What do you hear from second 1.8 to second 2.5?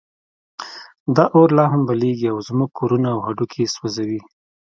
بلېږي او